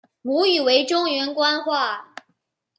[0.23, 2.15] 母语为中原官话。